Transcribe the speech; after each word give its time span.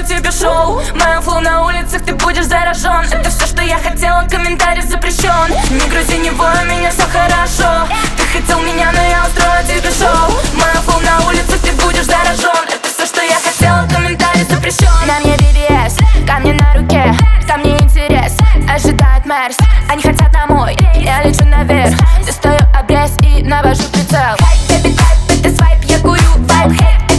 устрою 0.00 0.20
тебе 0.20 0.30
шоу. 0.30 0.80
Мое 0.94 1.20
флоу 1.20 1.40
на 1.40 1.64
улицах, 1.64 2.02
ты 2.02 2.14
будешь 2.14 2.44
заражен. 2.44 3.06
Это 3.12 3.30
все, 3.30 3.46
что 3.46 3.62
я 3.62 3.78
хотела, 3.78 4.26
комментарий 4.28 4.82
запрещен 4.82 5.48
Не 5.70 5.88
грузи, 5.88 6.18
не 6.18 6.30
ной, 6.30 6.52
у 6.62 6.64
меня 6.66 6.90
все 6.90 7.02
хорошо. 7.02 7.88
Ты 8.16 8.38
хотел 8.38 8.60
меня, 8.60 8.90
но 8.92 9.02
я 9.02 9.24
устрою 9.26 9.64
тебе 9.64 9.90
шоу. 9.90 10.30
Мое 10.54 10.80
флоу 10.84 11.00
на 11.00 11.26
улицах, 11.28 11.58
ты 11.60 11.72
будешь 11.72 12.04
заражен. 12.04 12.64
Это 12.68 12.88
все, 12.88 13.06
что 13.06 13.22
я 13.22 13.36
хотела, 13.36 13.86
комментарий 13.92 14.44
запрещен 14.44 14.88
На 15.06 15.20
мне 15.20 15.36
BBS, 15.36 16.26
камни 16.26 16.52
на 16.52 16.74
руке 16.74 17.14
Там 17.46 17.60
мне 17.60 17.76
интерес, 17.78 18.36
ожидает 18.68 19.26
Мерс 19.26 19.56
Они 19.88 20.02
хотят 20.02 20.30
домой, 20.32 20.76
я 20.94 21.22
лечу 21.22 21.44
наверх 21.44 21.94
Достаю 22.24 22.58
обрез 22.74 23.12
и 23.22 23.42
навожу 23.42 23.82
прицел. 23.92 24.36
Baby 24.68 24.96
type, 24.96 25.40
это 25.40 25.56
свайп, 25.56 25.82
я 25.84 25.98
курю 25.98 26.22
вейп. 26.38 26.72
Хейт, 26.72 27.09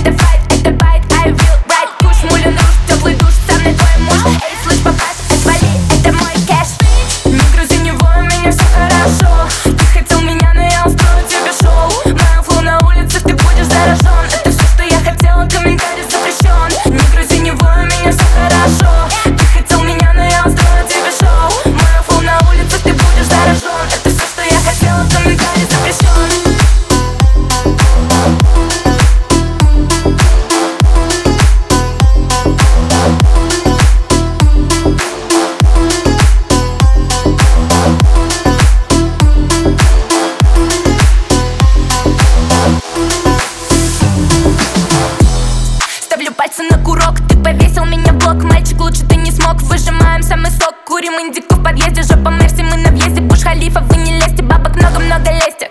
смог, 49.42 49.62
выжимаем 49.64 50.24
самый 50.24 50.52
сок 50.52 50.76
Курим 50.86 51.14
индику 51.14 51.56
в 51.56 51.64
подъезде, 51.64 52.04
жопа 52.04 52.30
Мерси, 52.30 52.64
мы 52.64 52.78
на 52.78 52.92
въезде 52.92 53.22
Буш 53.22 53.42
Халифа, 53.44 53.82
вы 53.82 53.98
не 53.98 54.14
лезьте, 54.14 54.44
бабок 54.44 54.76
много-много 54.76 55.32
лезьте 55.32 55.68